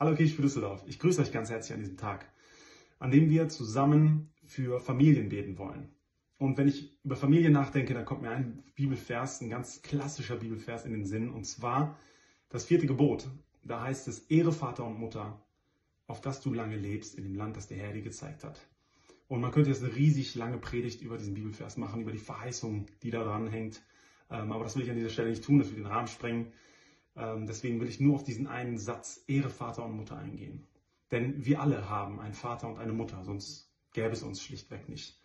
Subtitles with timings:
[0.00, 2.30] Hallo Kirche Düsseldorf, ich grüße euch ganz herzlich an diesem Tag,
[3.00, 5.88] an dem wir zusammen für Familien beten wollen.
[6.38, 10.84] Und wenn ich über Familie nachdenke, dann kommt mir ein Bibelvers, ein ganz klassischer Bibelvers
[10.84, 11.98] in den Sinn, und zwar
[12.48, 13.28] das vierte Gebot.
[13.64, 15.44] Da heißt es, Ehre Vater und Mutter,
[16.06, 18.68] auf dass du lange lebst in dem Land, das der Herr dir gezeigt hat.
[19.26, 22.86] Und man könnte jetzt eine riesig lange Predigt über diesen Bibelvers machen, über die Verheißung,
[23.02, 23.82] die da dran hängt.
[24.30, 26.52] Ähm, aber das will ich an dieser Stelle nicht tun, das wird den Rahmen sprengen.
[27.18, 30.66] Ähm, deswegen will ich nur auf diesen einen Satz Ehre Vater und Mutter eingehen.
[31.10, 35.20] Denn wir alle haben einen Vater und eine Mutter, sonst gäbe es uns schlichtweg nicht.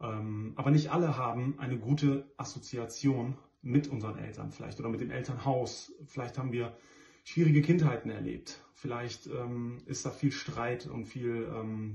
[0.00, 5.10] Ähm, aber nicht alle haben eine gute Assoziation mit unseren Eltern vielleicht oder mit dem
[5.10, 5.92] Elternhaus.
[6.06, 6.76] Vielleicht haben wir
[7.24, 8.60] schwierige Kindheiten erlebt.
[8.74, 11.46] Vielleicht ähm, ist da viel Streit und viel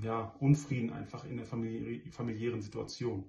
[0.01, 3.25] ja, Unfrieden einfach in der familiären Situation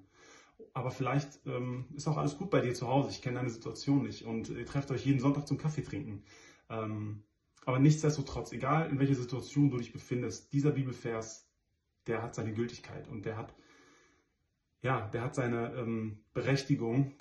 [0.73, 3.11] aber vielleicht ähm, ist auch alles gut bei dir zu Hause.
[3.11, 6.23] Ich kenne deine Situation nicht und ihr trefft euch jeden Sonntag zum Kaffee trinken.
[6.69, 7.23] Ähm,
[7.65, 11.49] aber nichtsdestotrotz, egal in welcher Situation du dich befindest, dieser Bibelvers,
[12.07, 13.55] der hat seine Gültigkeit und der hat,
[14.81, 17.15] ja, der hat seine ähm, Berechtigung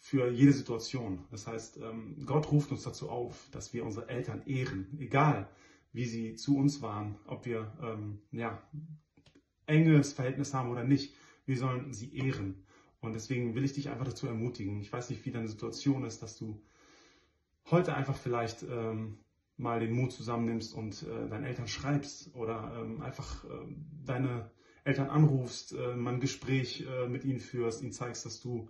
[0.00, 1.24] für jede Situation.
[1.30, 5.48] Das heißt, ähm, Gott ruft uns dazu auf, dass wir unsere Eltern ehren, egal
[5.92, 8.62] wie sie zu uns waren, ob wir ähm, ja,
[9.66, 11.14] enges Verhältnis haben oder nicht.
[11.44, 12.64] Wir sollen sie ehren.
[13.02, 14.80] Und deswegen will ich dich einfach dazu ermutigen.
[14.80, 16.62] Ich weiß nicht, wie deine Situation ist, dass du
[17.68, 19.18] heute einfach vielleicht ähm,
[19.56, 23.48] mal den Mut zusammennimmst und äh, deinen Eltern schreibst oder ähm, einfach äh,
[24.04, 24.50] deine
[24.84, 28.68] Eltern anrufst, äh, mal ein Gespräch äh, mit ihnen führst, ihnen zeigst, dass du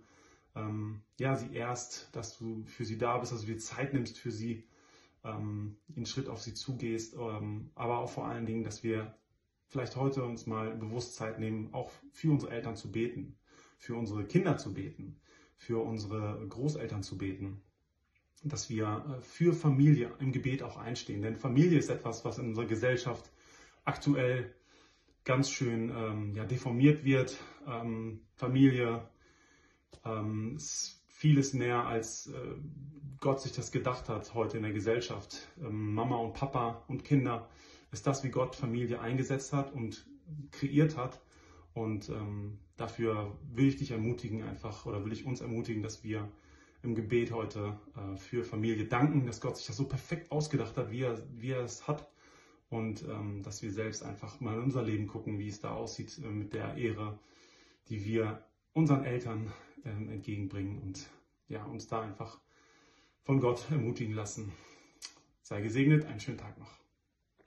[0.55, 4.17] ähm, ja, sie erst, dass du für sie da bist, dass du dir Zeit nimmst
[4.17, 4.67] für sie,
[5.23, 9.15] ähm, einen Schritt auf sie zugehst, ähm, aber auch vor allen Dingen, dass wir
[9.67, 13.37] vielleicht heute uns mal bewusst Zeit nehmen, auch für unsere Eltern zu beten
[13.77, 15.19] für unsere Kinder zu beten,
[15.57, 17.61] für unsere Großeltern zu beten,
[18.43, 21.21] dass wir äh, für Familie im Gebet auch einstehen.
[21.21, 23.31] Denn Familie ist etwas, was in unserer Gesellschaft
[23.85, 24.53] aktuell
[25.23, 27.37] ganz schön ähm, ja, deformiert wird.
[27.67, 29.07] Ähm, Familie
[30.05, 32.55] ähm, ist vieles mehr, als äh,
[33.19, 35.47] Gott sich das gedacht hat heute in der Gesellschaft.
[35.61, 37.49] Ähm, Mama und Papa und Kinder
[37.91, 40.05] ist das, wie Gott Familie eingesetzt hat und
[40.51, 41.21] kreiert hat.
[41.73, 46.29] Und ähm, dafür will ich dich ermutigen, einfach, oder will ich uns ermutigen, dass wir
[46.83, 50.91] im Gebet heute äh, für Familie danken, dass Gott sich das so perfekt ausgedacht hat,
[50.91, 52.07] wie er, wie er es hat.
[52.69, 56.19] Und ähm, dass wir selbst einfach mal in unser Leben gucken, wie es da aussieht
[56.23, 57.19] äh, mit der Ehre,
[57.89, 59.51] die wir unseren Eltern
[59.83, 61.07] äh, entgegenbringen und
[61.47, 62.39] ja, uns da einfach
[63.21, 64.51] von Gott ermutigen lassen.
[65.41, 66.82] Sei gesegnet, einen schönen Tag noch.